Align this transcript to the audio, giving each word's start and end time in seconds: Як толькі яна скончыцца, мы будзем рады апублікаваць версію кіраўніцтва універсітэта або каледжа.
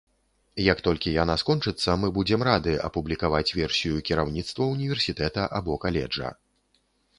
Як 0.71 0.77
толькі 0.87 1.09
яна 1.23 1.35
скончыцца, 1.41 1.97
мы 2.03 2.09
будзем 2.15 2.41
рады 2.49 2.73
апублікаваць 2.89 3.53
версію 3.59 4.03
кіраўніцтва 4.09 4.63
універсітэта 4.79 5.49
або 5.61 5.81
каледжа. 5.87 6.35